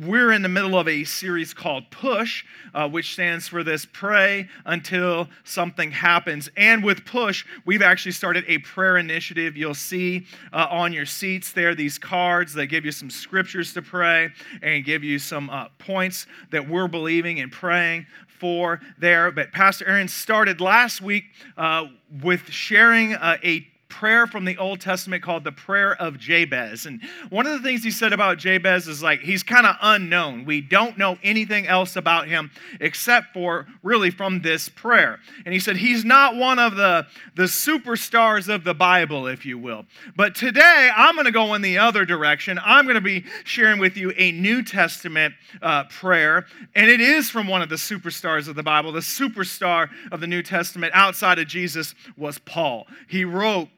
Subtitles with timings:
[0.00, 4.48] We're in the middle of a series called Push, uh, which stands for this pray
[4.64, 6.48] until something happens.
[6.56, 9.58] And with Push, we've actually started a prayer initiative.
[9.58, 13.82] You'll see uh, on your seats there these cards that give you some scriptures to
[13.82, 14.30] pray
[14.62, 19.30] and give you some uh, points that we're believing and praying for there.
[19.30, 21.24] But Pastor Aaron started last week
[21.58, 21.88] uh,
[22.22, 26.86] with sharing uh, a prayer from the Old Testament called the Prayer of Jabez.
[26.86, 30.44] And one of the things he said about Jabez is like he's kind of unknown.
[30.44, 32.50] We don't know anything else about him
[32.80, 35.18] except for really from this prayer.
[35.44, 39.58] And he said he's not one of the, the superstars of the Bible, if you
[39.58, 39.84] will.
[40.16, 42.58] But today I'm going to go in the other direction.
[42.64, 46.46] I'm going to be sharing with you a New Testament uh, prayer.
[46.74, 48.92] And it is from one of the superstars of the Bible.
[48.92, 52.86] The superstar of the New Testament outside of Jesus was Paul.
[53.08, 53.68] He wrote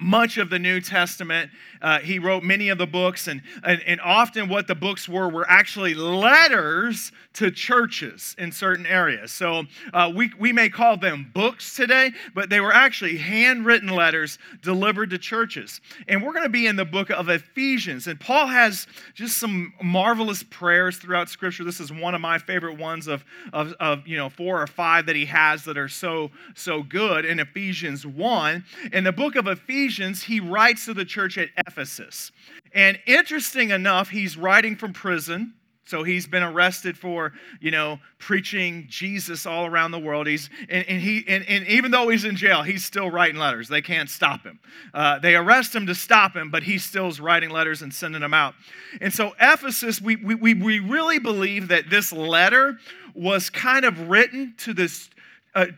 [0.00, 1.50] much of the New Testament.
[1.86, 5.28] Uh, he wrote many of the books, and, and, and often what the books were
[5.28, 9.30] were actually letters to churches in certain areas.
[9.30, 14.38] So uh, we, we may call them books today, but they were actually handwritten letters
[14.62, 15.80] delivered to churches.
[16.08, 19.72] And we're going to be in the book of Ephesians, and Paul has just some
[19.82, 21.62] marvelous prayers throughout Scripture.
[21.62, 25.06] This is one of my favorite ones of, of, of you know four or five
[25.06, 28.64] that he has that are so so good in Ephesians 1.
[28.92, 31.75] In the book of Ephesians, Ephesians, he writes to the church at Ephesus.
[32.72, 35.54] And interesting enough, he's writing from prison.
[35.86, 40.26] So he's been arrested for, you know, preaching Jesus all around the world.
[40.26, 43.68] He's and, and he and, and, even though he's in jail, he's still writing letters.
[43.68, 44.58] They can't stop him.
[44.92, 48.34] Uh, they arrest him to stop him, but he still's writing letters and sending them
[48.34, 48.54] out.
[49.00, 52.78] And so Ephesus, we we we really believe that this letter
[53.14, 55.08] was kind of written to this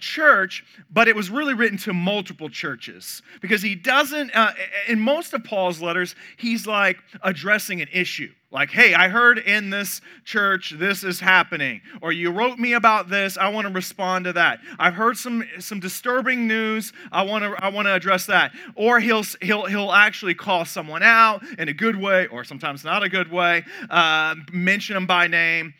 [0.00, 4.52] church, but it was really written to multiple churches because he doesn't, uh,
[4.88, 8.32] in most of Paul's letters, he's like addressing an issue.
[8.50, 13.10] Like, hey, I heard in this church this is happening, or you wrote me about
[13.10, 13.36] this.
[13.36, 14.60] I want to respond to that.
[14.78, 16.94] I've heard some some disturbing news.
[17.12, 18.52] I want to I want to address that.
[18.74, 23.02] Or he'll he'll he'll actually call someone out in a good way, or sometimes not
[23.02, 23.64] a good way.
[23.90, 25.74] Uh, mention them by name.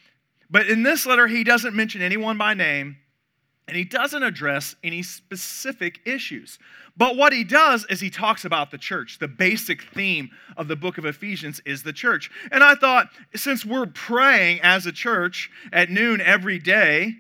[0.51, 2.99] But in this letter, he doesn't mention anyone by name.
[3.69, 6.59] And he doesn't address any specific issues.
[6.97, 9.19] But what he does is he talks about the church.
[9.19, 12.31] The basic theme of the book of Ephesians is the church.
[12.51, 17.13] And I thought, since we're praying as a church at noon every day,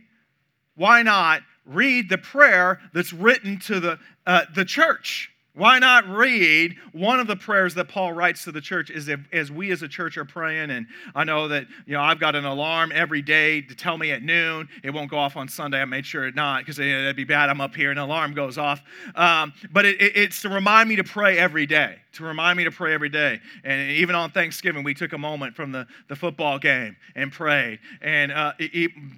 [0.75, 5.30] why not read the prayer that's written to the, uh, the church?
[5.59, 9.19] Why not read one of the prayers that Paul writes to the church is if,
[9.33, 10.87] as we as a church are praying, and
[11.17, 14.23] I know that you know I've got an alarm every day to tell me at
[14.23, 14.69] noon.
[14.85, 15.81] It won't go off on Sunday.
[15.83, 17.51] I made sure it not because it'd be bad.
[17.51, 18.81] I'm up here and an alarm goes off.
[19.17, 21.97] Um, but it, it, it's to remind me to pray every day.
[22.13, 23.41] To remind me to pray every day.
[23.65, 27.81] And even on Thanksgiving, we took a moment from the, the football game and prayed.
[28.01, 28.53] And uh,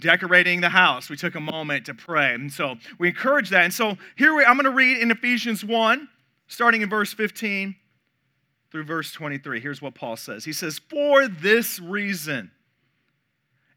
[0.01, 2.33] decorating the house, we took a moment to pray.
[2.33, 3.65] And so we encourage that.
[3.65, 6.09] And so here we, I'm going to read in Ephesians 1
[6.51, 7.77] starting in verse 15
[8.71, 9.61] through verse 23.
[9.61, 12.51] Here's what Paul says He says, For this reason,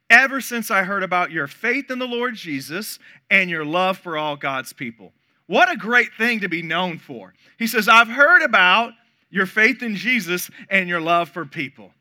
[0.10, 4.18] ever since I heard about your faith in the Lord Jesus and your love for
[4.18, 5.14] all God's people.
[5.46, 7.34] What a great thing to be known for.
[7.60, 8.94] He says, I've heard about
[9.30, 11.92] your faith in Jesus and your love for people.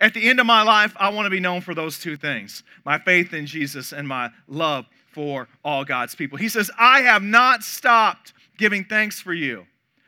[0.00, 2.62] At the end of my life, I want to be known for those two things
[2.84, 6.38] my faith in Jesus and my love for all God's people.
[6.38, 9.66] He says, I have not stopped giving thanks for you,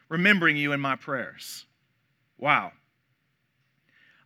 [0.08, 1.66] remembering you in my prayers.
[2.38, 2.70] Wow.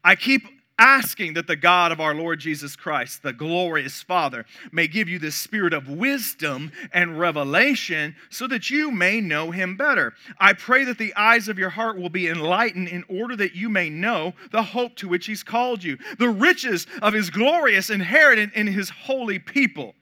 [0.05, 0.43] I keep
[0.79, 5.19] asking that the God of our Lord Jesus Christ, the glorious Father, may give you
[5.19, 10.13] the spirit of wisdom and revelation so that you may know him better.
[10.39, 13.71] I pray that the eyes of your heart will be enlightened in order that you
[13.71, 18.53] may know the hope to which he's called you, the riches of his glorious inheritance
[18.55, 19.95] in his holy people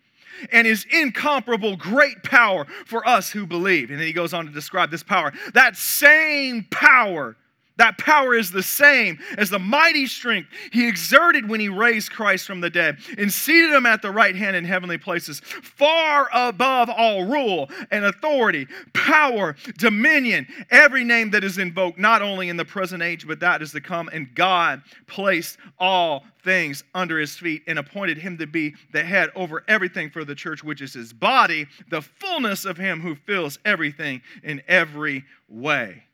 [0.53, 3.91] and his incomparable great power for us who believe.
[3.91, 5.33] And then he goes on to describe this power.
[5.55, 7.37] That same power
[7.77, 12.47] that power is the same as the mighty strength he exerted when he raised Christ
[12.47, 16.89] from the dead and seated him at the right hand in heavenly places, far above
[16.89, 22.65] all rule and authority, power, dominion, every name that is invoked, not only in the
[22.65, 24.09] present age, but that is to come.
[24.13, 29.31] And God placed all things under his feet and appointed him to be the head
[29.35, 33.59] over everything for the church, which is his body, the fullness of him who fills
[33.65, 36.06] everything in every way.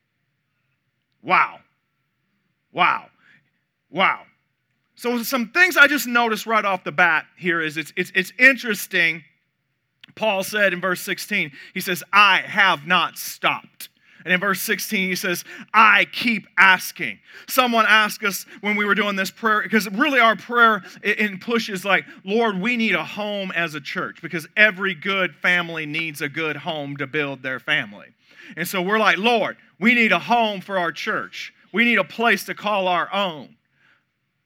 [1.23, 1.59] Wow.
[2.71, 3.07] Wow.
[3.89, 4.23] Wow.
[4.95, 8.31] So, some things I just noticed right off the bat here is it's, it's, it's
[8.37, 9.23] interesting.
[10.15, 13.89] Paul said in verse 16, he says, I have not stopped.
[14.23, 15.43] And in verse 16, he says,
[15.73, 17.19] I keep asking.
[17.47, 21.69] Someone asked us when we were doing this prayer, because really our prayer in push
[21.69, 26.21] is like, Lord, we need a home as a church, because every good family needs
[26.21, 28.07] a good home to build their family.
[28.55, 31.53] And so we're like, Lord, we need a home for our church.
[31.73, 33.57] We need a place to call our own.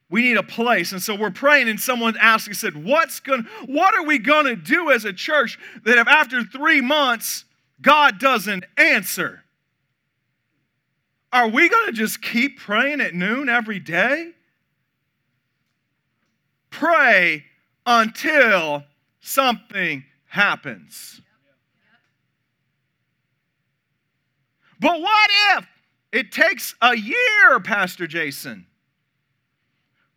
[0.10, 0.94] We need a place.
[0.94, 4.56] And so we're praying, and someone asked, he said, What's going what are we gonna
[4.56, 7.46] do as a church that if after three months
[7.80, 9.44] God doesn't answer?
[11.32, 14.32] Are we gonna just keep praying at noon every day?
[16.72, 17.44] Pray
[17.86, 18.86] until
[19.20, 21.22] something happens.
[24.80, 25.68] But what if
[26.12, 28.66] it takes a year, Pastor Jason?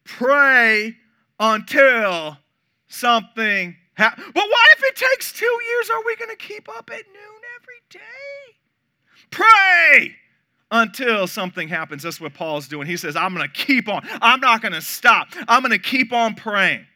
[0.04, 0.96] Pray
[1.38, 2.36] until
[2.88, 4.26] something happens.
[4.34, 5.90] But what if it takes two years?
[5.90, 8.00] Are we going to keep up at noon every day?
[9.30, 10.14] Pray
[10.70, 12.02] until something happens.
[12.02, 12.86] That's what Paul's doing.
[12.86, 14.06] He says, I'm going to keep on.
[14.20, 15.28] I'm not going to stop.
[15.48, 16.86] I'm going to keep on praying.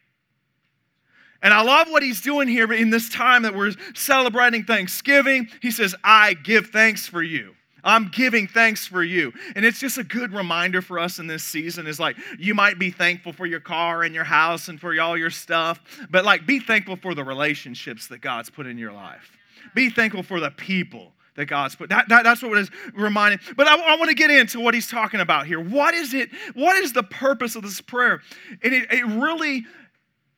[1.41, 5.47] And I love what he's doing here in this time that we're celebrating Thanksgiving.
[5.61, 7.54] He says, I give thanks for you.
[7.85, 9.31] I'm giving thanks for you.
[9.55, 12.79] And it's just a good reminder for us in this season is like, you might
[12.79, 15.79] be thankful for your car and your house and for all your stuff,
[16.09, 19.37] but like, be thankful for the relationships that God's put in your life.
[19.75, 21.89] Be thankful for the people that God's put.
[21.89, 23.39] That, that, that's what it is reminding.
[23.55, 25.59] But I, I want to get into what he's talking about here.
[25.59, 26.29] What is it?
[26.53, 28.21] What is the purpose of this prayer?
[28.63, 29.65] And it, it really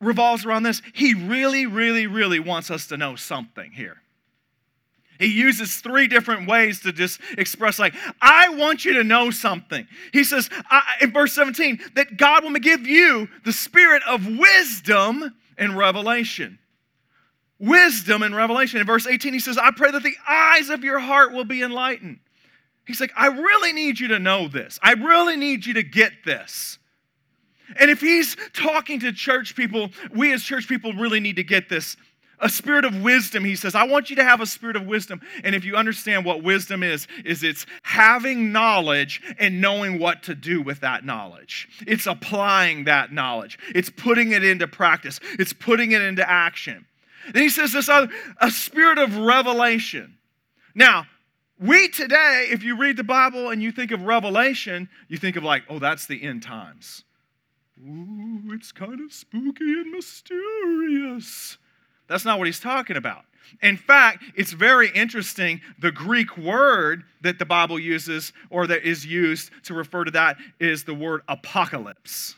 [0.00, 0.82] revolves around this.
[0.92, 3.96] He really, really, really wants us to know something here.
[5.18, 9.86] He uses three different ways to just express, like, I want you to know something.
[10.12, 10.48] He says
[11.00, 16.58] in verse 17 that God will give you the spirit of wisdom and revelation.
[17.58, 18.80] Wisdom and revelation.
[18.80, 21.62] In verse 18, he says, I pray that the eyes of your heart will be
[21.62, 22.20] enlightened.
[22.86, 24.78] He's like, I really need you to know this.
[24.82, 26.78] I really need you to get this.
[27.78, 31.68] And if he's talking to church people, we as church people really need to get
[31.68, 31.96] this
[32.40, 33.74] a spirit of wisdom he says.
[33.74, 35.20] I want you to have a spirit of wisdom.
[35.44, 40.34] And if you understand what wisdom is is it's having knowledge and knowing what to
[40.34, 41.68] do with that knowledge.
[41.86, 43.58] It's applying that knowledge.
[43.74, 45.20] It's putting it into practice.
[45.38, 46.86] It's putting it into action.
[47.32, 48.10] Then he says this other
[48.40, 50.18] a spirit of revelation.
[50.74, 51.06] Now
[51.60, 55.42] we today if you read the bible and you think of revelation you think of
[55.42, 57.04] like oh that's the end times.
[57.80, 61.58] Ooh, it's kind of spooky and mysterious
[62.08, 63.24] that's not what he's talking about.
[63.62, 65.60] In fact, it's very interesting.
[65.78, 70.36] The Greek word that the Bible uses or that is used to refer to that
[70.60, 72.34] is the word apocalypse.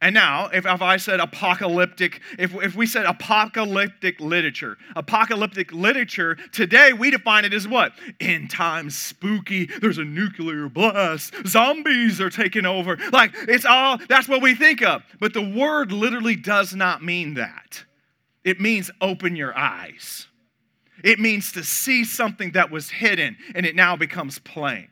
[0.00, 6.36] And now, if, if I said apocalyptic, if, if we said apocalyptic literature, apocalyptic literature,
[6.52, 7.92] today we define it as what?
[8.20, 12.96] End times spooky, there's a nuclear blast, zombies are taking over.
[13.10, 15.02] Like, it's all, that's what we think of.
[15.18, 17.82] But the word literally does not mean that.
[18.44, 20.26] It means open your eyes.
[21.04, 24.88] It means to see something that was hidden and it now becomes plain.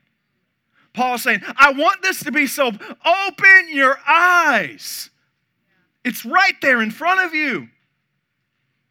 [0.92, 2.68] Paul's saying, I want this to be so.
[2.68, 5.10] Open your eyes.
[6.04, 7.68] It's right there in front of you.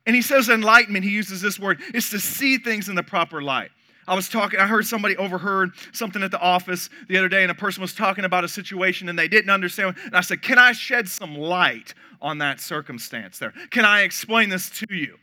[0.05, 3.41] And he says enlightenment, he uses this word, is to see things in the proper
[3.41, 3.71] light.
[4.07, 7.51] I was talking, I heard somebody overheard something at the office the other day, and
[7.51, 9.95] a person was talking about a situation and they didn't understand.
[10.05, 13.53] And I said, Can I shed some light on that circumstance there?
[13.71, 15.17] Can I explain this to you?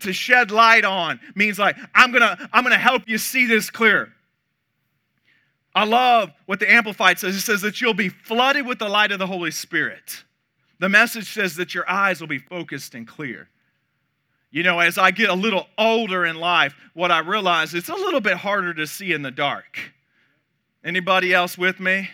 [0.00, 4.12] To shed light on means like, I'm gonna, I'm gonna help you see this clear.
[5.74, 7.36] I love what the Amplified says.
[7.36, 10.24] It says that you'll be flooded with the light of the Holy Spirit.
[10.78, 13.48] The message says that your eyes will be focused and clear.
[14.50, 17.88] You know, as I get a little older in life, what I realize is it's
[17.88, 19.78] a little bit harder to see in the dark.
[20.82, 22.08] Anybody else with me?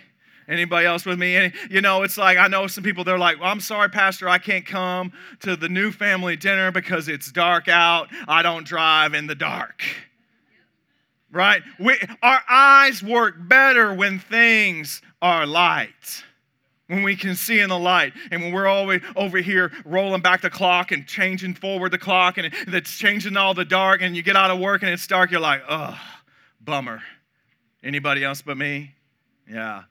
[0.49, 1.37] Anybody else with me?
[1.37, 4.29] Any, you know, it's like I know some people, they're like, well, I'm sorry, Pastor,
[4.29, 8.09] I can't come to the new family dinner because it's dark out.
[8.27, 9.83] I don't drive in the dark.
[11.31, 11.63] Right?
[11.79, 16.25] We, our eyes work better when things are light
[16.87, 20.43] when we can see in the light and when we're always over here rolling back
[20.43, 24.23] the clock and changing forward the clock and it's changing all the dark and you
[24.23, 25.99] get out of work and it's dark you're like oh
[26.61, 27.03] bummer
[27.83, 28.95] anybody else but me
[29.51, 29.85] yeah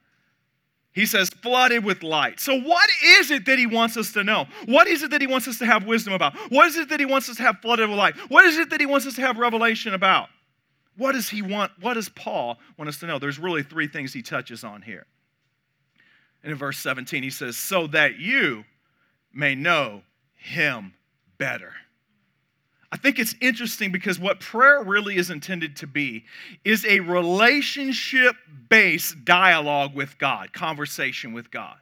[0.93, 2.39] he says, flooded with light.
[2.39, 4.45] So, what is it that he wants us to know?
[4.65, 6.35] What is it that he wants us to have wisdom about?
[6.49, 8.15] What is it that he wants us to have flooded with light?
[8.27, 10.29] What is it that he wants us to have revelation about?
[10.95, 11.71] What does he want?
[11.81, 13.17] What does Paul want us to know?
[13.17, 15.07] There's really three things he touches on here.
[16.43, 18.65] And in verse 17, he says, So that you
[19.33, 20.03] may know
[20.35, 20.93] him
[21.37, 21.73] better.
[22.91, 26.25] I think it's interesting because what prayer really is intended to be
[26.63, 28.35] is a relationship
[28.69, 31.77] based dialogue with God, conversation with God.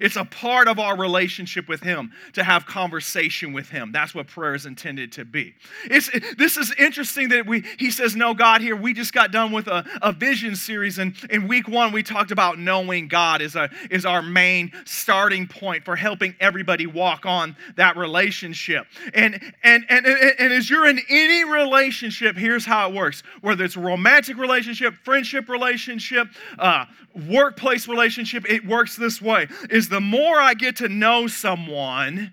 [0.00, 3.92] It's a part of our relationship with Him to have conversation with Him.
[3.92, 5.54] That's what prayer is intended to be.
[5.84, 8.76] It's, this is interesting that we, He says, Know, God, here.
[8.76, 12.30] We just got done with a, a vision series, and in week one, we talked
[12.30, 17.56] about knowing God is, a, is our main starting point for helping everybody walk on
[17.76, 18.86] that relationship.
[19.14, 23.64] And, and, and, and, and as you're in any relationship, here's how it works whether
[23.64, 26.28] it's a romantic relationship, friendship relationship,
[26.58, 26.84] uh,
[27.28, 32.32] workplace relationship, it works this way is the more I get to know someone,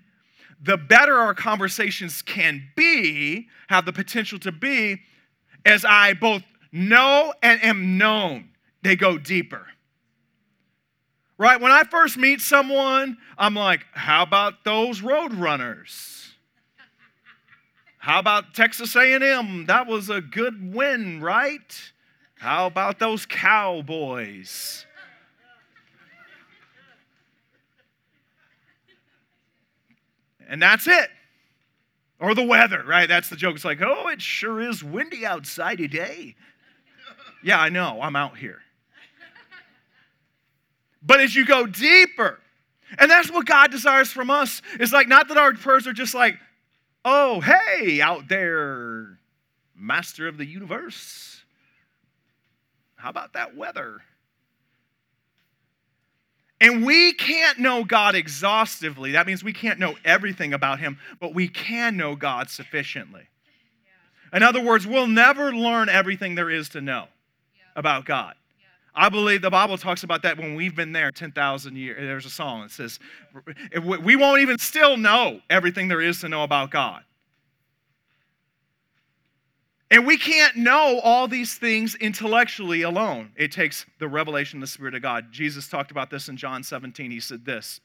[0.60, 5.00] the better our conversations can be, have the potential to be,
[5.64, 8.48] as I both know and am known.
[8.82, 9.64] They go deeper.
[11.38, 11.60] Right?
[11.60, 16.30] When I first meet someone, I'm like, how about those roadrunners?
[17.98, 19.66] How about Texas A&M?
[19.66, 21.92] That was a good win, right?
[22.38, 24.85] How about those cowboys?
[30.48, 31.10] And that's it.
[32.18, 33.08] Or the weather, right?
[33.08, 33.56] That's the joke.
[33.56, 36.34] It's like, oh, it sure is windy outside today.
[37.42, 38.00] Yeah, I know.
[38.00, 38.60] I'm out here.
[41.02, 42.40] But as you go deeper,
[42.98, 46.14] and that's what God desires from us, it's like not that our prayers are just
[46.14, 46.38] like,
[47.04, 49.18] oh, hey, out there,
[49.76, 51.42] master of the universe.
[52.96, 54.00] How about that weather?
[56.60, 59.12] And we can't know God exhaustively.
[59.12, 63.28] That means we can't know everything about Him, but we can know God sufficiently.
[64.32, 67.06] In other words, we'll never learn everything there is to know
[67.74, 68.34] about God.
[68.94, 71.98] I believe the Bible talks about that when we've been there 10,000 years.
[72.00, 72.98] There's a song that says,
[74.02, 77.02] we won't even still know everything there is to know about God.
[79.90, 83.30] And we can't know all these things intellectually alone.
[83.36, 85.30] It takes the revelation of the Spirit of God.
[85.30, 87.10] Jesus talked about this in John 17.
[87.10, 87.80] He said this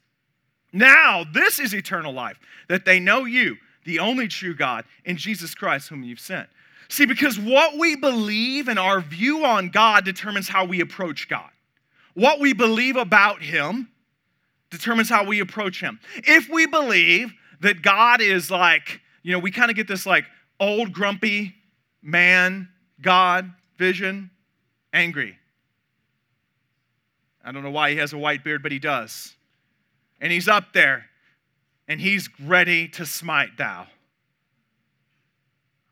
[0.73, 2.39] Now, this is eternal life,
[2.69, 6.49] that they know you, the only true God, and Jesus Christ, whom you've sent.
[6.89, 11.49] See, because what we believe and our view on God determines how we approach God.
[12.15, 13.89] What we believe about Him
[14.71, 15.99] determines how we approach Him.
[16.15, 17.31] If we believe
[17.61, 20.25] that God is like, you know, we kind of get this like
[20.59, 21.55] old, grumpy,
[22.01, 22.69] man,
[23.01, 24.31] God, vision,
[24.93, 25.37] angry.
[27.43, 29.35] I don't know why he has a white beard, but he does.
[30.19, 31.05] And he's up there,
[31.87, 33.87] and he's ready to smite thou.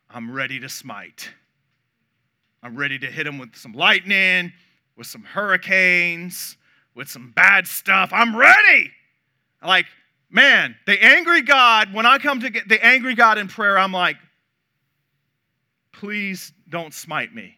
[0.09, 1.29] I'm ready to smite.
[2.61, 4.51] I'm ready to hit him with some lightning,
[4.95, 6.57] with some hurricanes,
[6.95, 8.09] with some bad stuff.
[8.11, 8.91] I'm ready.
[9.63, 9.85] Like,
[10.29, 13.93] man, the angry God, when I come to get the angry God in prayer, I'm
[13.93, 14.17] like,
[15.99, 17.57] please don't smite me.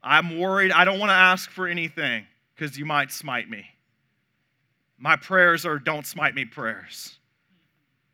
[0.00, 0.70] I'm worried.
[0.70, 3.66] I don't want to ask for anything because you might smite me.
[4.96, 7.18] My prayers are don't smite me prayers.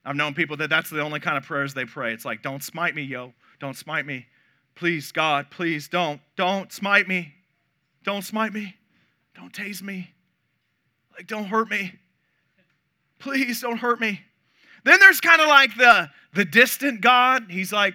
[0.02, 2.14] I've known people that that's the only kind of prayers they pray.
[2.14, 3.34] It's like, don't smite me, yo.
[3.60, 4.26] Don't smite me.
[4.74, 6.18] Please, God, please don't.
[6.34, 7.34] Don't smite me.
[8.04, 8.74] Don't smite me.
[9.36, 10.10] Don't tase me.
[11.14, 11.92] Like, don't hurt me.
[13.18, 14.22] Please don't hurt me.
[14.84, 17.48] Then there's kind of like the, the distant God.
[17.50, 17.94] He's like,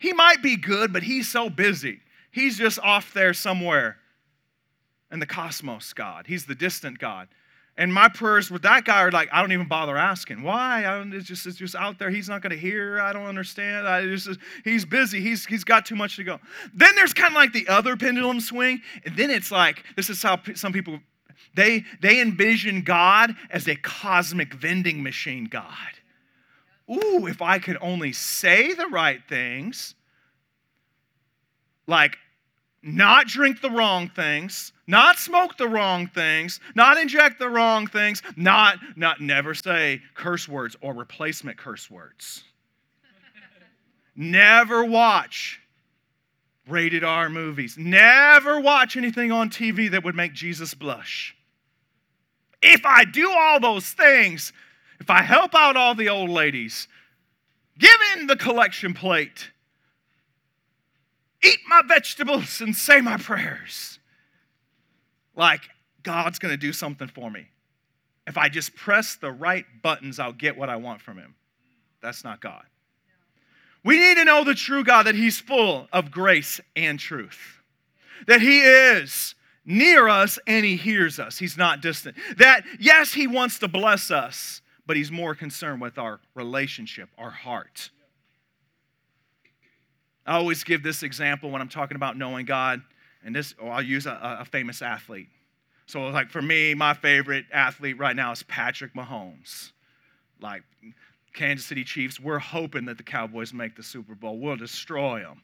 [0.00, 2.00] he might be good, but he's so busy.
[2.32, 3.98] He's just off there somewhere
[5.12, 6.26] in the cosmos, God.
[6.26, 7.28] He's the distant God.
[7.76, 10.42] And my prayers with that guy are like, I don't even bother asking.
[10.42, 10.86] Why?
[10.86, 12.08] I don't, it's, just, it's just out there.
[12.08, 12.98] He's not going to hear.
[12.98, 13.86] I don't understand.
[13.86, 14.30] I just,
[14.64, 15.20] he's busy.
[15.20, 16.40] He's, he's got too much to go.
[16.72, 18.80] Then there's kind of like the other pendulum swing.
[19.04, 20.98] And then it's like, this is how some people,
[21.54, 25.66] they, they envision God as a cosmic vending machine God
[26.90, 29.94] ooh, if I could only say the right things,
[31.86, 32.16] like
[32.82, 38.22] not drink the wrong things, not smoke the wrong things, not inject the wrong things,
[38.36, 42.42] not not never say curse words or replacement curse words.
[44.16, 45.60] never watch
[46.70, 47.76] rated R movies.
[47.76, 51.36] Never watch anything on TV that would make Jesus blush.
[52.62, 54.52] If I do all those things,
[55.00, 56.86] if I help out all the old ladies,
[57.78, 59.50] give in the collection plate,
[61.42, 63.98] eat my vegetables, and say my prayers,
[65.34, 65.62] like
[66.02, 67.48] God's going to do something for me.
[68.26, 71.34] If I just press the right buttons, I'll get what I want from Him.
[72.02, 72.64] That's not God.
[73.82, 77.60] We need to know the true God, that He's full of grace and truth,
[78.26, 81.38] that He is near us and He hears us.
[81.38, 82.16] He's not distant.
[82.36, 84.60] That, yes, He wants to bless us,
[84.90, 87.90] but he's more concerned with our relationship, our heart.
[90.26, 92.82] I always give this example when I'm talking about knowing God,
[93.24, 95.28] and this, or I'll use a, a famous athlete.
[95.86, 99.70] So, like for me, my favorite athlete right now is Patrick Mahomes.
[100.40, 100.62] Like
[101.34, 104.40] Kansas City Chiefs, we're hoping that the Cowboys make the Super Bowl.
[104.40, 105.40] We'll destroy them.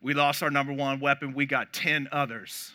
[0.00, 2.72] we lost our number one weapon, we got 10 others.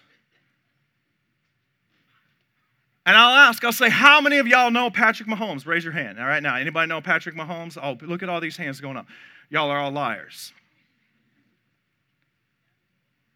[3.07, 5.65] And I'll ask, I'll say, how many of y'all know Patrick Mahomes?
[5.65, 6.19] Raise your hand.
[6.19, 7.77] All right, now, anybody know Patrick Mahomes?
[7.81, 9.07] Oh, look at all these hands going up.
[9.49, 10.51] Y'all are all liars.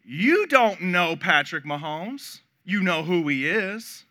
[0.04, 2.40] You don't know Patrick Mahomes.
[2.64, 4.04] You know who he is.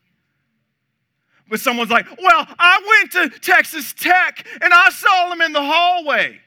[1.47, 5.61] But someone's like, well, I went to Texas Tech and I saw him in the
[5.61, 6.39] hallway.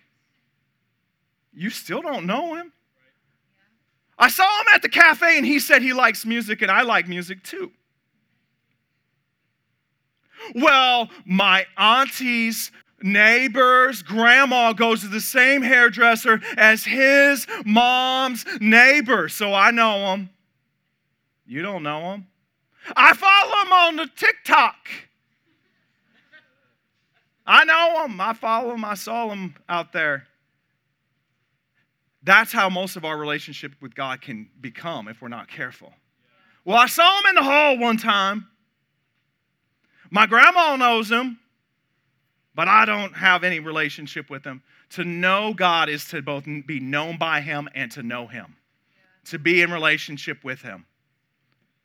[1.53, 2.73] You still don't know him.
[4.19, 7.07] I saw him at the cafe and he said he likes music and I like
[7.07, 7.71] music too.
[10.55, 12.71] Well, my auntie's
[13.03, 20.31] neighbor's grandma goes to the same hairdresser as his mom's neighbor, so I know him.
[21.47, 22.27] You don't know him.
[22.97, 24.89] I follow him on the TikTok.
[27.47, 28.21] I know him.
[28.21, 28.85] I follow him.
[28.85, 30.27] I saw him out there.
[32.23, 35.93] That's how most of our relationship with God can become if we're not careful.
[36.65, 38.49] Well, I saw him in the hall one time.
[40.15, 41.41] My grandma knows him,
[42.55, 44.63] but I don't have any relationship with him.
[44.91, 48.55] To know God is to both be known by him and to know him,
[48.95, 49.31] yeah.
[49.33, 50.87] to be in relationship with him.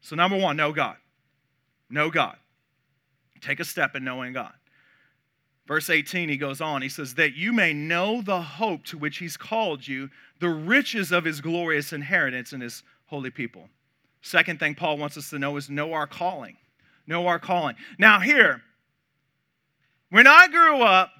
[0.01, 0.97] So, number one, know God.
[1.89, 2.35] Know God.
[3.41, 4.53] Take a step in knowing God.
[5.67, 9.17] Verse 18, he goes on, he says, That you may know the hope to which
[9.17, 10.07] he's called you,
[10.39, 13.69] the riches of his glorious inheritance in his holy people.
[14.21, 16.57] Second thing Paul wants us to know is know our calling
[17.09, 17.75] know our calling.
[17.97, 18.61] Now, here,
[20.09, 21.11] when I grew up,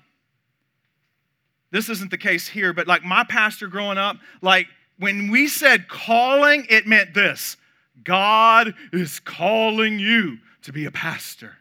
[1.72, 4.67] this isn't the case here, but like my pastor growing up, like
[4.98, 7.58] when we said calling, it meant this
[8.03, 11.58] God is calling you to be a pastor.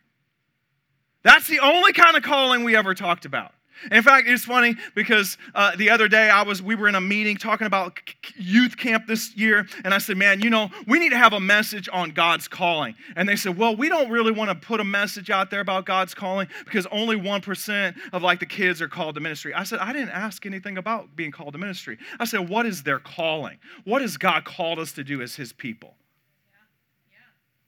[1.23, 3.52] That's the only kind of calling we ever talked about.
[3.91, 7.00] In fact, it's funny because uh, the other day I was we were in a
[7.00, 7.99] meeting talking about
[8.36, 11.41] youth camp this year, and I said, "Man, you know, we need to have a
[11.41, 14.84] message on God's calling." And they said, "Well, we don't really want to put a
[14.84, 18.88] message out there about God's calling because only one percent of like the kids are
[18.88, 21.99] called to ministry." I said, "I didn't ask anything about being called to ministry.
[22.19, 23.58] I said, what is their calling?
[23.84, 25.95] What has God called us to do as His people?"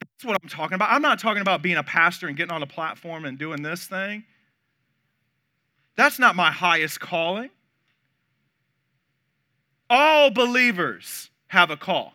[0.00, 0.90] That's what I'm talking about.
[0.90, 3.86] I'm not talking about being a pastor and getting on a platform and doing this
[3.86, 4.24] thing.
[5.96, 7.50] That's not my highest calling.
[9.88, 12.12] All believers have a call.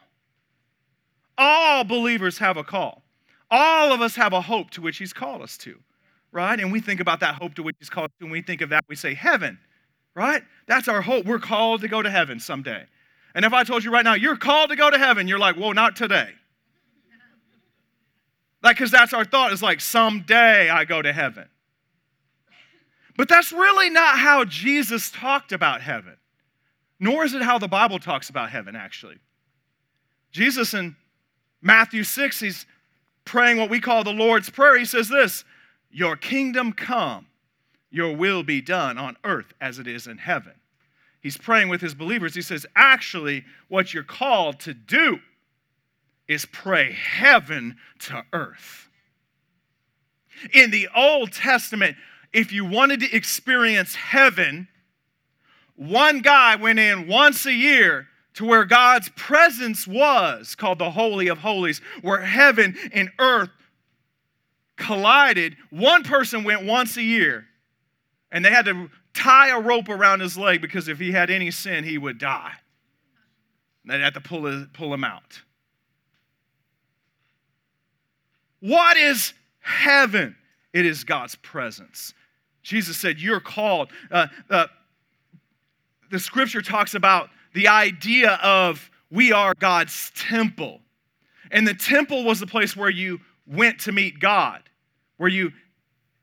[1.37, 3.03] All believers have a call.
[3.51, 5.77] All of us have a hope to which He's called us to,
[6.31, 6.59] right?
[6.59, 8.61] And we think about that hope to which He's called us to, and we think
[8.61, 9.59] of that, we say, heaven,
[10.15, 10.41] right?
[10.67, 11.25] That's our hope.
[11.25, 12.85] We're called to go to heaven someday.
[13.35, 15.57] And if I told you right now, you're called to go to heaven, you're like,
[15.57, 16.29] whoa, not today.
[18.63, 21.45] Like, because that's our thought, is like, someday I go to heaven.
[23.17, 26.17] But that's really not how Jesus talked about heaven,
[26.99, 29.17] nor is it how the Bible talks about heaven, actually.
[30.31, 30.95] Jesus in
[31.61, 32.65] Matthew 6, he's
[33.23, 34.77] praying what we call the Lord's Prayer.
[34.77, 35.45] He says this
[35.89, 37.27] Your kingdom come,
[37.89, 40.53] your will be done on earth as it is in heaven.
[41.21, 42.35] He's praying with his believers.
[42.35, 45.19] He says, Actually, what you're called to do
[46.27, 48.89] is pray heaven to earth.
[50.53, 51.95] In the Old Testament,
[52.35, 54.67] if you wanted to experience heaven,
[55.77, 61.29] one guy went in once a year to where God's presence was, called the Holy
[61.29, 63.51] of Holies, where heaven and earth
[64.75, 65.55] collided.
[65.69, 67.45] One person went once a year,
[68.33, 71.51] and they had to tie a rope around his leg because if he had any
[71.51, 72.51] sin, he would die.
[73.85, 75.41] They'd have to pull, pull him out.
[78.59, 80.35] What is heaven?
[80.73, 82.13] It is God's presence.
[82.65, 83.91] Jesus said, You're called.
[84.11, 84.65] Uh, uh,
[86.09, 90.81] the scripture talks about the idea of we are God's temple.
[91.51, 94.63] And the temple was the place where you went to meet God,
[95.17, 95.51] where you,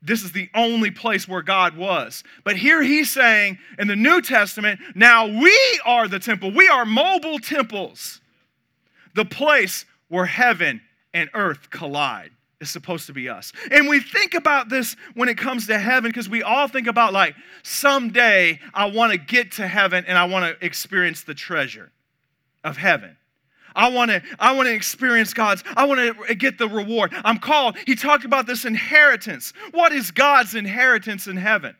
[0.01, 2.25] this is the only place where God was.
[2.43, 6.51] But here he's saying in the New Testament, now we are the temple.
[6.51, 8.19] We are mobile temples,
[9.15, 10.81] the place where heaven
[11.13, 12.31] and earth collide
[12.63, 13.53] is supposed to be us.
[13.69, 17.13] And we think about this when it comes to heaven because we all think about,
[17.13, 21.91] like, someday I want to get to heaven and I want to experience the treasure
[22.63, 23.15] of heaven.
[23.75, 27.11] I want to I want to experience God's I want to get the reward.
[27.23, 27.75] I'm called.
[27.87, 29.53] He talked about this inheritance.
[29.71, 31.75] What is God's inheritance in heaven?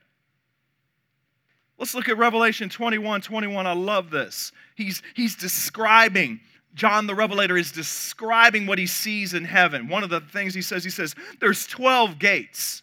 [1.78, 3.68] Let's look at Revelation 21 21.
[3.68, 4.52] I love this.
[4.76, 6.40] He's, he's describing,
[6.74, 9.88] John the Revelator is describing what he sees in heaven.
[9.88, 12.82] One of the things he says, he says, there's 12 gates,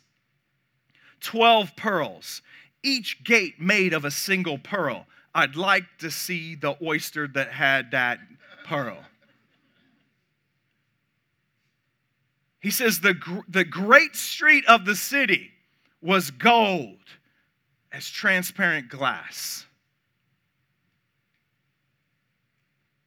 [1.21, 2.43] 12 pearls,
[2.83, 5.07] each gate made of a single pearl.
[5.35, 8.19] I'd like to see the oyster that had that
[8.65, 8.99] pearl.
[12.61, 13.15] He says, the,
[13.49, 15.51] the great street of the city
[16.03, 16.99] was gold
[17.91, 19.65] as transparent glass.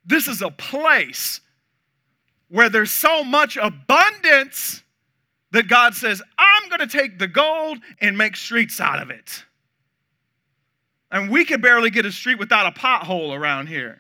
[0.06, 1.42] This is a place
[2.50, 4.84] where there's so much abundance
[5.52, 9.46] that God says, I'm going to take the gold and make streets out of it.
[11.12, 14.00] And we can barely get a street without a pothole around here.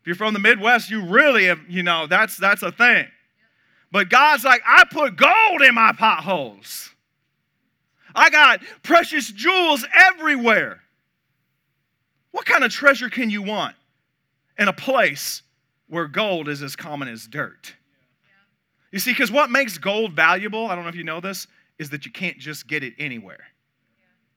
[0.00, 3.06] If you're from the Midwest, you really have, you know, that's that's a thing.
[3.92, 6.90] But God's like, I put gold in my potholes.
[8.14, 10.80] I got precious jewels everywhere.
[12.32, 13.76] What kind of treasure can you want
[14.58, 15.42] in a place
[15.88, 17.74] where gold is as common as dirt?
[18.90, 21.46] You see, because what makes gold valuable, I don't know if you know this,
[21.78, 23.46] is that you can't just get it anywhere.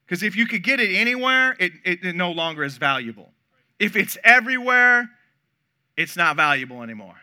[0.05, 3.31] Because if you could get it anywhere, it, it, it, no longer is valuable.
[3.79, 5.09] If it's everywhere,
[5.97, 7.15] it's not valuable anymore.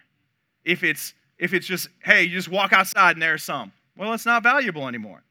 [0.64, 4.24] If it's if it's just, hey, you just walk outside and there's some, well, it's
[4.24, 5.24] not valuable anymore.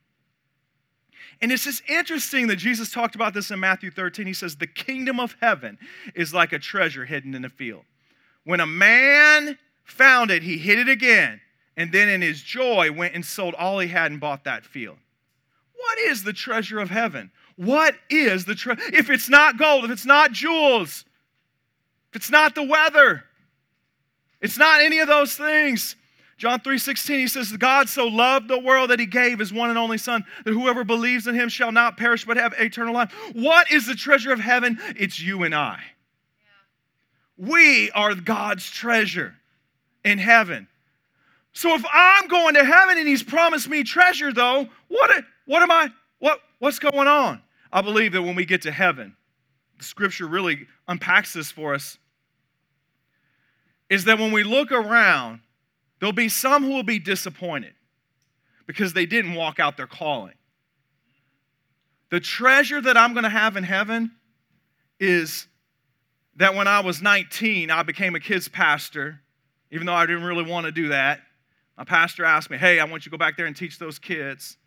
[1.42, 4.28] And it's just interesting that Jesus talked about this in Matthew 13.
[4.28, 5.80] He says, The kingdom of heaven
[6.14, 7.84] is like a treasure hidden in a field.
[8.44, 11.42] When a man found it, he hid it again,
[11.76, 14.98] and then in his joy went and sold all he had and bought that field.
[15.76, 17.32] What is the treasure of heaven?
[17.56, 18.82] What is the treasure?
[18.94, 21.06] If it's not gold, if it's not jewels,
[22.10, 23.24] if it's not the weather,
[24.42, 25.96] it's not any of those things.
[26.42, 29.78] John 3:16 he says God so loved the world that he gave his one and
[29.78, 33.14] only son that whoever believes in him shall not perish but have eternal life.
[33.34, 34.80] What is the treasure of heaven?
[34.98, 35.80] It's you and I.
[37.38, 39.36] We are God's treasure
[40.04, 40.68] in heaven.
[41.54, 45.70] So if I'm going to heaven and he's promised me treasure though, what what am
[45.70, 47.40] I what what's going on?
[47.72, 49.16] I believe that when we get to heaven,
[49.78, 52.00] the scripture really unpacks this for us
[53.92, 55.42] is that when we look around
[56.02, 57.74] There'll be some who will be disappointed
[58.66, 60.34] because they didn't walk out their calling.
[62.10, 64.12] The treasure that I'm going to have in heaven
[65.00, 65.48] is
[66.38, 69.22] that when I was 19, I became a kids pastor,
[69.70, 71.22] even though I didn't really want to do that.
[71.78, 74.00] My pastor asked me, Hey, I want you to go back there and teach those
[74.00, 74.58] kids.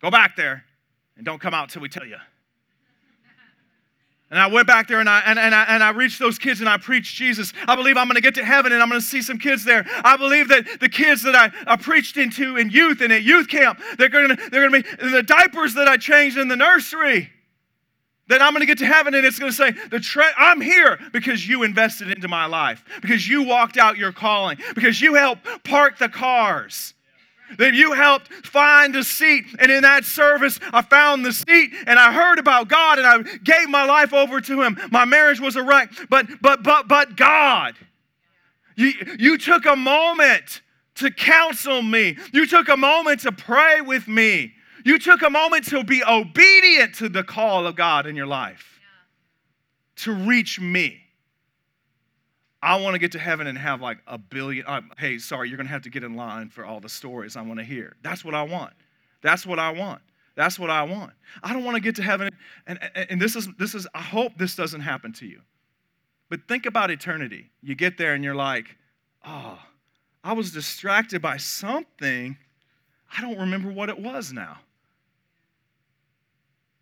[0.00, 0.64] Go back there
[1.16, 2.16] and don't come out till we tell you.
[4.30, 6.60] And I went back there and I, and, and, I, and I reached those kids
[6.60, 7.52] and I preached Jesus.
[7.66, 9.64] I believe I'm going to get to heaven and I'm going to see some kids
[9.64, 9.84] there.
[10.04, 13.48] I believe that the kids that I, I preached into in youth and at youth
[13.48, 17.30] camp, they're going to, they're to be the diapers that I changed in the nursery.
[18.28, 20.60] That I'm going to get to heaven and it's going to say, the tre- I'm
[20.60, 25.14] here because you invested into my life, because you walked out your calling, because you
[25.14, 26.94] helped park the cars
[27.58, 29.44] that you helped find a seat.
[29.58, 33.22] And in that service, I found the seat and I heard about God and I
[33.38, 34.78] gave my life over to Him.
[34.90, 37.74] My marriage was a wreck, but, but, but, but God.
[38.76, 40.62] You, you took a moment
[40.96, 42.16] to counsel me.
[42.32, 44.54] You took a moment to pray with me.
[44.84, 48.80] You took a moment to be obedient to the call of God in your life,
[48.80, 50.04] yeah.
[50.04, 51.00] to reach me.
[52.62, 54.66] I want to get to heaven and have like a billion.
[54.66, 57.36] Uh, hey, sorry, you're going to have to get in line for all the stories
[57.36, 57.96] I want to hear.
[58.02, 58.74] That's what I want.
[59.22, 60.02] That's what I want.
[60.36, 61.12] That's what I want.
[61.42, 62.30] I don't want to get to heaven.
[62.66, 65.40] And, and, and this is, this is, I hope this doesn't happen to you.
[66.28, 67.50] But think about eternity.
[67.62, 68.76] You get there and you're like,
[69.26, 69.58] oh,
[70.22, 72.36] I was distracted by something.
[73.16, 74.58] I don't remember what it was now.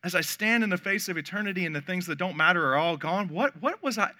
[0.05, 2.77] As I stand in the face of eternity and the things that don't matter are
[2.77, 4.11] all gone, what, what was I?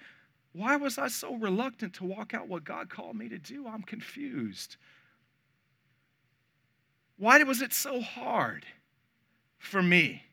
[0.53, 3.67] Why was I so reluctant to walk out what God called me to do?
[3.67, 4.77] I'm confused.
[7.17, 8.65] Why was it so hard
[9.57, 10.23] for me?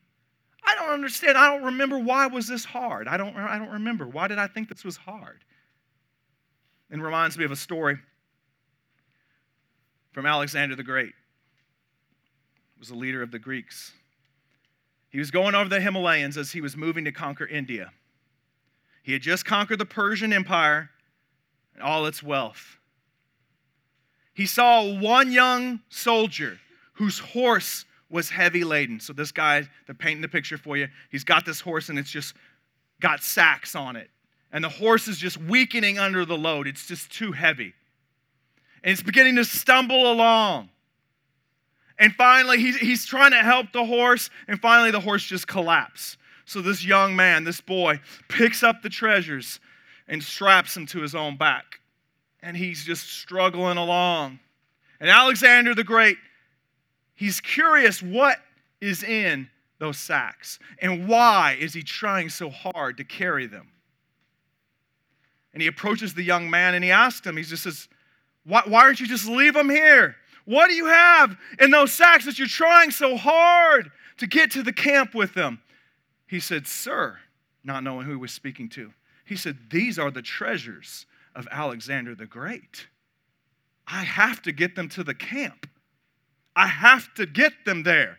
[0.65, 1.37] I don't understand.
[1.37, 3.09] I don't remember why was this hard.
[3.09, 4.07] I don't, I don't remember.
[4.07, 5.45] Why did I think this was hard?
[6.91, 7.99] And reminds me of a story
[10.13, 11.13] from Alexander the Great.
[12.75, 13.93] He was a leader of the Greeks.
[15.11, 17.91] He was going over the Himalayas as he was moving to conquer India.
[19.07, 20.91] He had just conquered the Persian Empire
[21.75, 22.77] and all its wealth.
[24.35, 26.59] He saw one young soldier
[26.95, 28.99] whose horse was heavy laden.
[28.99, 30.89] So, this guy, they're painting the picture for you.
[31.09, 32.35] He's got this horse and it's just
[32.99, 34.11] got sacks on it.
[34.51, 36.67] And the horse is just weakening under the load.
[36.67, 37.75] It's just too heavy.
[38.83, 40.69] And it's beginning to stumble along.
[41.97, 44.31] And finally, he's, he's trying to help the horse.
[44.49, 46.17] And finally, the horse just collapses.
[46.47, 49.61] So this young man, this boy, picks up the treasures
[50.09, 51.81] and straps them to his own back.
[52.41, 54.39] And he's just struggling along.
[55.01, 56.17] And Alexander the Great,
[57.17, 58.39] he's curious what
[58.81, 63.69] is in those sacks and why is he trying so hard to carry them.
[65.53, 67.89] And he approaches the young man and he asks him, he just says,
[68.45, 70.15] why, why aren't you just leave them here?
[70.45, 74.63] What do you have in those sacks that you're trying so hard to get to
[74.63, 75.61] the camp with them?
[76.27, 77.19] He said, Sir,
[77.65, 78.93] not knowing who he was speaking to,
[79.25, 82.87] he said, These are the treasures of Alexander the Great.
[83.87, 85.69] I have to get them to the camp.
[86.57, 88.19] I have to get them there.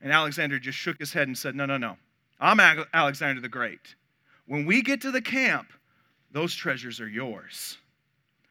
[0.00, 1.96] And Alexander just shook his head and said, No, no, no.
[2.40, 2.60] I'm
[2.92, 3.94] Alexander the Great.
[4.46, 5.72] When we get to the camp,
[6.32, 7.78] those treasures are yours.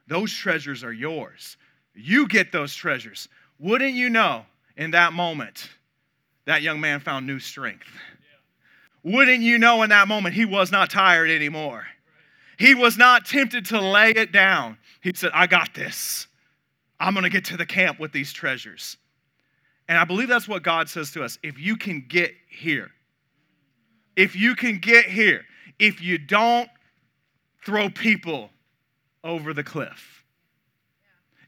[0.07, 1.57] Those treasures are yours.
[1.93, 3.29] You get those treasures.
[3.59, 4.45] Wouldn't you know
[4.77, 5.69] in that moment,
[6.45, 7.87] that young man found new strength?
[9.03, 11.85] Wouldn't you know in that moment he was not tired anymore?
[12.57, 14.77] He was not tempted to lay it down.
[15.01, 16.27] He said, I got this.
[16.99, 18.97] I'm going to get to the camp with these treasures.
[19.89, 21.37] And I believe that's what God says to us.
[21.43, 22.91] If you can get here,
[24.15, 25.43] if you can get here,
[25.79, 26.69] if you don't
[27.65, 28.49] throw people
[29.23, 30.23] over the cliff,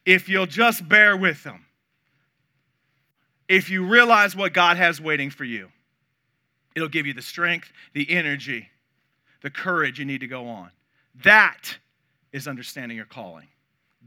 [0.06, 1.66] if you'll just bear with them,
[3.48, 5.70] if you realize what God has waiting for you,
[6.76, 8.68] it'll give you the strength, the energy,
[9.42, 10.70] the courage you need to go on.
[11.24, 11.78] That
[12.34, 13.48] is understanding your calling.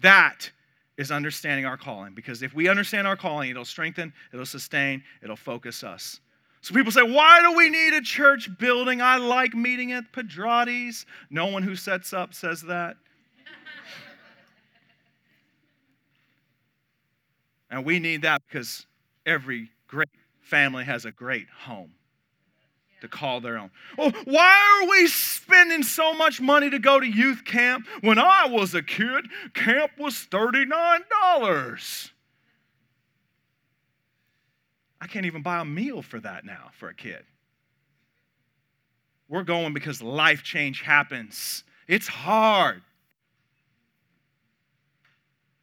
[0.00, 0.50] That
[0.98, 5.36] is understanding our calling because if we understand our calling, it'll strengthen, it'll sustain, it'll
[5.36, 6.20] focus us.
[6.60, 9.00] So people say, why do we need a church building?
[9.00, 11.06] I like meeting at Pedrati's.
[11.30, 12.96] No one who sets up says that.
[17.70, 18.86] and we need that because
[19.24, 20.08] every great
[20.40, 21.92] family has a great home
[23.00, 23.70] to call their own.
[23.96, 27.86] Oh, why are we spending so much money to go to youth camp?
[28.00, 32.10] When I was a kid, camp was $39.
[35.00, 37.24] I can't even buy a meal for that now for a kid.
[39.28, 41.62] We're going because life change happens.
[41.86, 42.82] It's hard.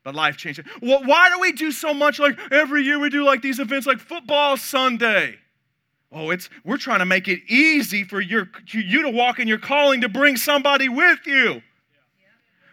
[0.03, 0.63] But life changes.
[0.81, 3.99] Why do we do so much like every year we do like these events like
[3.99, 5.39] football Sunday?
[6.15, 9.57] Oh, it's we're trying to make it easy for your, you to walk in your
[9.57, 11.61] calling to bring somebody with you.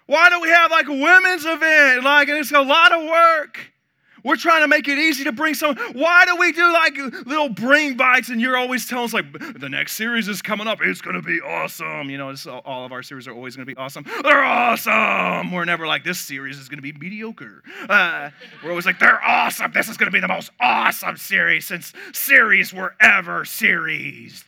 [0.07, 2.05] Why do we have like a women's event?
[2.05, 3.72] Like, it's a lot of work.
[4.25, 5.77] We're trying to make it easy to bring someone.
[5.95, 9.69] Why do we do like little bring bites and you're always telling us like the
[9.69, 10.79] next series is coming up.
[10.83, 12.09] It's going to be awesome.
[12.09, 14.05] You know, all of our series are always going to be awesome.
[14.23, 15.51] They're awesome.
[15.53, 17.63] We're never like this series is going to be mediocre.
[17.89, 18.31] Uh,
[18.63, 19.73] we're always like they're awesome.
[19.73, 24.45] This is going to be the most awesome series since series were ever series.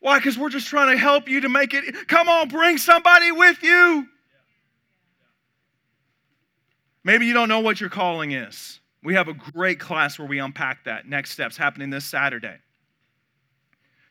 [0.00, 0.18] Why?
[0.18, 2.08] Because we're just trying to help you to make it.
[2.08, 4.08] Come on, bring somebody with you.
[7.08, 8.80] Maybe you don't know what your calling is.
[9.02, 11.08] We have a great class where we unpack that.
[11.08, 12.56] Next steps happening this Saturday.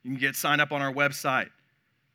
[0.01, 1.51] You can get signed up on our website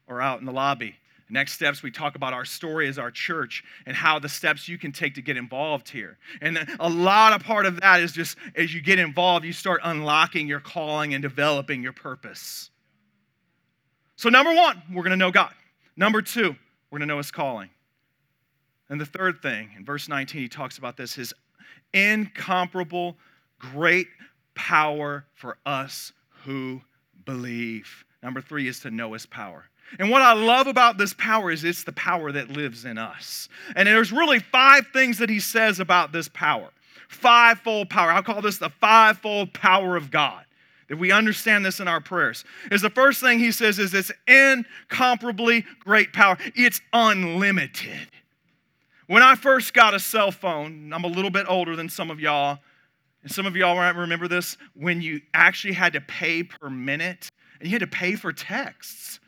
[0.08, 0.96] or out in the lobby.
[1.30, 4.76] Next steps, we talk about our story as our church and how the steps you
[4.76, 6.18] can take to get involved here.
[6.40, 9.82] And a lot of part of that is just as you get involved, you start
[9.84, 12.70] unlocking your calling and developing your purpose.
[14.16, 15.54] So, number one, we're going to know God.
[15.96, 16.56] Number two,
[16.90, 17.70] we're going to know His calling.
[18.92, 21.32] And the third thing, in verse 19, he talks about this his
[21.94, 23.16] incomparable,
[23.58, 24.06] great
[24.54, 26.12] power for us
[26.44, 26.82] who
[27.24, 28.04] believe.
[28.22, 29.64] Number three is to know his power.
[29.98, 33.48] And what I love about this power is it's the power that lives in us.
[33.74, 36.68] And there's really five things that he says about this power
[37.08, 38.10] fivefold power.
[38.10, 40.44] I'll call this the fivefold power of God.
[40.90, 44.12] If we understand this in our prayers, is the first thing he says is it's
[44.26, 46.36] incomparably great power.
[46.54, 48.10] It's unlimited.
[49.12, 52.18] When I first got a cell phone, I'm a little bit older than some of
[52.18, 52.60] y'all,
[53.22, 57.28] and some of y'all might remember this, when you actually had to pay per minute
[57.60, 59.20] and you had to pay for texts.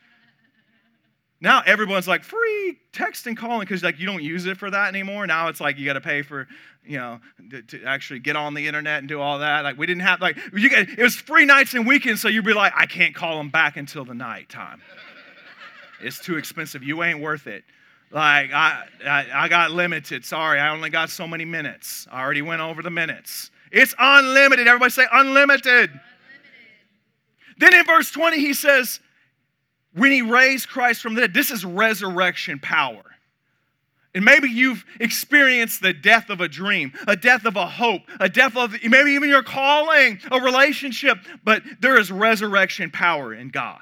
[1.39, 4.89] Now everyone's like free text and calling because like you don't use it for that
[4.89, 5.27] anymore.
[5.27, 6.49] Now it's like you got to pay for,
[6.83, 7.21] you know,
[7.51, 9.65] to, to, actually get on the internet and do all that.
[9.65, 12.47] Like we didn't have like you get, it was free nights and weekends, so you'd
[12.47, 14.81] be like, I can't call them back until the night time.
[16.01, 16.83] it's too expensive.
[16.83, 17.65] You ain't worth it.
[18.15, 20.25] Like, I, I, I got limited.
[20.25, 22.07] Sorry, I only got so many minutes.
[22.13, 23.51] I already went over the minutes.
[23.73, 24.69] It's unlimited.
[24.69, 25.67] Everybody say unlimited.
[25.67, 26.01] unlimited.
[27.59, 29.01] Then in verse 20, he says,
[29.95, 33.03] when he raised Christ from the dead, this is resurrection power.
[34.15, 38.29] And maybe you've experienced the death of a dream, a death of a hope, a
[38.29, 43.81] death of maybe even your calling, a relationship, but there is resurrection power in God.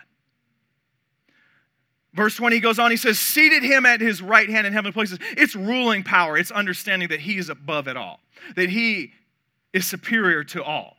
[2.15, 4.93] Verse 20 he goes on, he says, seated him at his right hand in heavenly
[4.93, 5.19] places.
[5.37, 8.21] It's ruling power, it's understanding that he is above it all,
[8.55, 9.13] that he
[9.73, 10.97] is superior to all.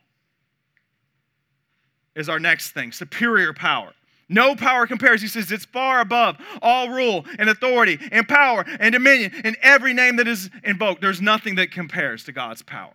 [2.16, 3.92] Is our next thing superior power.
[4.28, 5.20] No power compares.
[5.20, 9.92] He says it's far above all rule and authority and power and dominion and every
[9.92, 11.00] name that is invoked.
[11.00, 12.94] There's nothing that compares to God's power.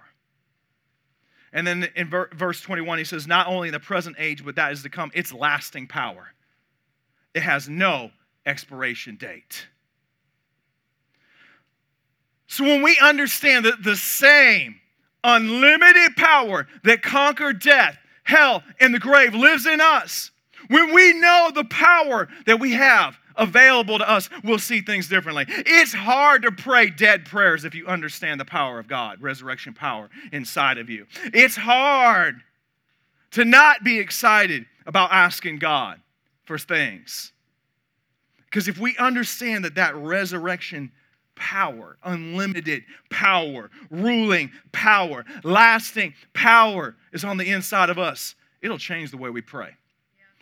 [1.52, 4.72] And then in verse 21, he says, Not only in the present age, but that
[4.72, 6.34] is to come, it's lasting power.
[7.34, 8.12] It has no
[8.46, 9.68] expiration date.
[12.48, 14.80] So when we understand that the same
[15.24, 20.32] unlimited power that conquered death, hell, and the grave lives in us,
[20.68, 25.46] when we know the power that we have available to us, we'll see things differently.
[25.48, 30.10] It's hard to pray dead prayers if you understand the power of God, resurrection power
[30.32, 31.06] inside of you.
[31.34, 32.42] It's hard
[33.32, 36.02] to not be excited about asking God
[36.50, 37.32] for things.
[38.46, 40.92] Because if we understand that that resurrection
[41.36, 48.34] power, unlimited power, ruling power, lasting power is on the inside of us,
[48.64, 49.70] it'll change the way we pray.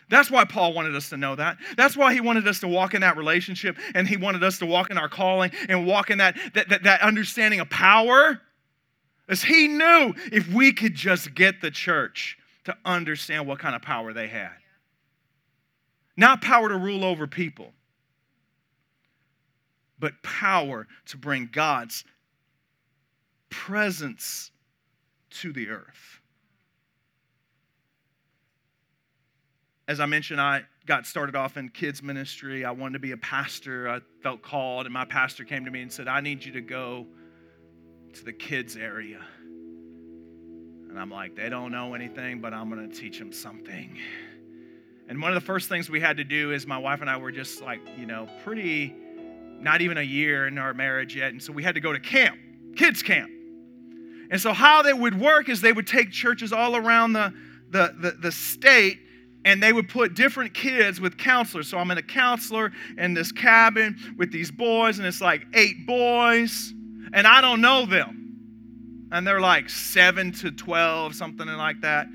[0.08, 1.58] That's why Paul wanted us to know that.
[1.76, 4.66] That's why he wanted us to walk in that relationship and he wanted us to
[4.66, 8.40] walk in our calling and walk in that, that, that, that understanding of power.
[9.28, 13.82] As he knew if we could just get the church to understand what kind of
[13.82, 14.56] power they had.
[16.18, 17.72] Not power to rule over people,
[20.00, 22.02] but power to bring God's
[23.50, 24.50] presence
[25.30, 26.20] to the earth.
[29.86, 32.64] As I mentioned, I got started off in kids' ministry.
[32.64, 33.88] I wanted to be a pastor.
[33.88, 36.60] I felt called, and my pastor came to me and said, I need you to
[36.60, 37.06] go
[38.14, 39.20] to the kids' area.
[40.88, 43.96] And I'm like, they don't know anything, but I'm going to teach them something.
[45.08, 47.16] And one of the first things we had to do is my wife and I
[47.16, 48.94] were just like, you know, pretty,
[49.58, 51.30] not even a year in our marriage yet.
[51.30, 52.36] And so we had to go to camp,
[52.76, 53.30] kids' camp.
[54.30, 57.32] And so how they would work is they would take churches all around the,
[57.70, 58.98] the, the, the state
[59.46, 61.68] and they would put different kids with counselors.
[61.68, 65.86] So I'm in a counselor in this cabin with these boys, and it's like eight
[65.86, 66.74] boys,
[67.14, 69.06] and I don't know them.
[69.10, 72.08] And they're like seven to 12, something like that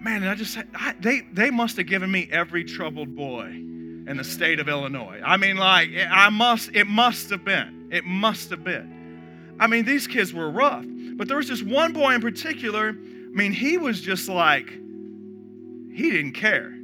[0.00, 4.24] man, I just I, they they must have given me every troubled boy in the
[4.24, 5.20] state of Illinois.
[5.24, 9.56] I mean, like I must it must have been it must have been.
[9.58, 10.86] I mean, these kids were rough,
[11.16, 12.88] but there was this one boy in particular.
[12.88, 16.74] I mean, he was just like he didn't care.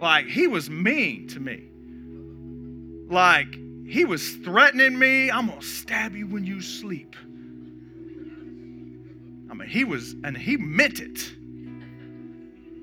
[0.00, 1.64] Like he was mean to me.
[3.12, 3.54] Like
[3.86, 5.30] he was threatening me.
[5.30, 7.16] I'm gonna stab you when you sleep.
[9.50, 11.32] I mean, he was, and he meant it.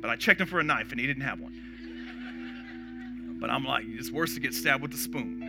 [0.05, 1.59] But I checked him for a knife and he didn't have one.
[3.39, 5.41] But I'm like, it's worse to get stabbed with a spoon.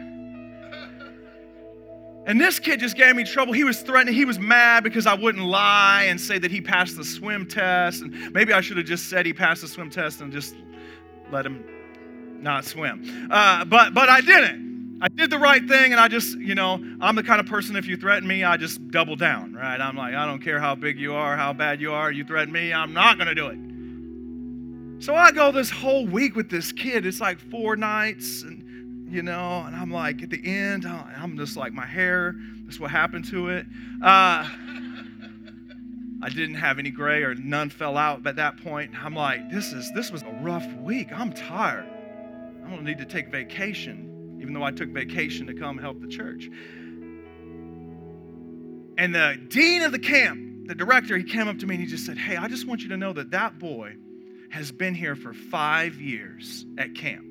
[2.24, 3.52] And this kid just gave me trouble.
[3.52, 6.96] He was threatening, he was mad because I wouldn't lie and say that he passed
[6.96, 8.00] the swim test.
[8.00, 10.54] And maybe I should have just said he passed the swim test and just
[11.30, 11.62] let him
[12.40, 13.28] not swim.
[13.30, 14.98] Uh, but, but I didn't.
[15.02, 17.76] I did the right thing, and I just, you know, I'm the kind of person,
[17.76, 19.78] if you threaten me, I just double down, right?
[19.78, 22.50] I'm like, I don't care how big you are, how bad you are, you threaten
[22.50, 23.58] me, I'm not to do it.
[24.98, 27.04] So I go this whole week with this kid.
[27.04, 31.56] It's like four nights, and you know, and I'm like, at the end, I'm just
[31.56, 33.66] like, my hair, that's what happened to it.
[34.02, 34.48] Uh,
[36.22, 38.92] I didn't have any gray or none fell out at that point.
[39.04, 41.12] I'm like, this is this was a rough week.
[41.12, 41.86] I'm tired.
[42.64, 46.08] I don't need to take vacation, even though I took vacation to come help the
[46.08, 46.48] church.
[48.98, 51.88] And the dean of the camp, the director, he came up to me and he
[51.88, 53.96] just said, Hey, I just want you to know that that boy
[54.50, 57.24] has been here for five years at camp.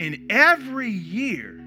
[0.00, 1.60] And every year,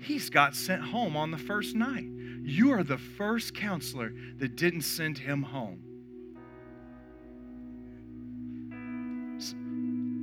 [0.00, 2.06] he's got sent home on the first night.
[2.42, 5.82] You are the first counselor that didn't send him home.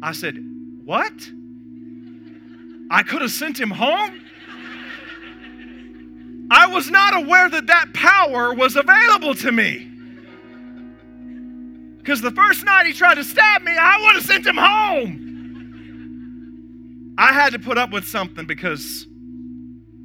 [0.02, 0.38] I said,
[0.84, 1.14] What?
[2.91, 4.22] I could have sent him home?
[6.52, 9.88] I was not aware that that power was available to me.
[12.00, 15.28] Because the first night he tried to stab me, I would have sent him home.
[17.18, 19.06] I had to put up with something because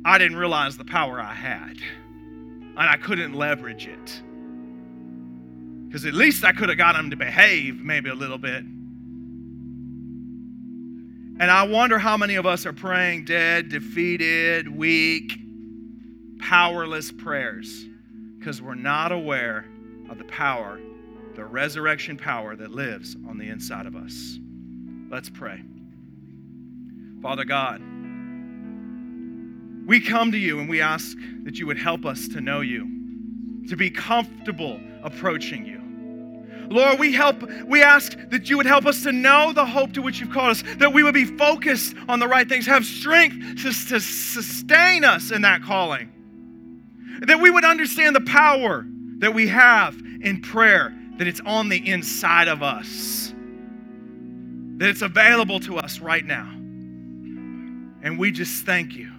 [0.05, 1.78] I didn't realize the power I had.
[2.76, 4.22] And I couldn't leverage it.
[5.86, 8.64] Because at least I could have got him to behave maybe a little bit.
[11.40, 15.38] And I wonder how many of us are praying dead, defeated, weak,
[16.38, 17.86] powerless prayers
[18.38, 19.66] because we're not aware
[20.11, 20.78] of the power,
[21.35, 24.39] the resurrection power that lives on the inside of us.
[25.11, 25.62] Let's pray.
[27.22, 27.80] Father God,
[29.87, 33.66] we come to you and we ask that you would help us to know you,
[33.68, 35.85] to be comfortable approaching you.
[36.70, 40.03] Lord, we help we ask that you would help us to know the hope to
[40.03, 43.62] which you've called us, that we would be focused on the right things, have strength
[43.62, 46.11] to, to sustain us in that calling.
[47.26, 48.87] That we would understand the power
[49.18, 53.33] that we have in prayer, that it's on the inside of us.
[54.79, 56.51] That it's available to us right now.
[58.03, 59.14] And we just thank you